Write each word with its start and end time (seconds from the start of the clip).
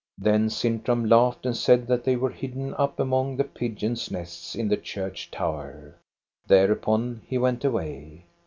Then 0.17 0.49
Sintram 0.49 1.05
laughed 1.05 1.45
and 1.45 1.55
said 1.55 1.85
that 1.85 2.03
they 2.03 2.15
were 2.15 2.31
hidden 2.31 2.73
up 2.73 2.99
among 2.99 3.37
the 3.37 3.43
pigeons' 3.43 4.09
nests 4.09 4.55
in 4.55 4.67
the 4.67 4.75
church 4.77 5.29
tower. 5.29 5.93
Thereupon 6.47 7.21
he 7.27 7.37
went 7.37 7.63
away. 7.63 8.25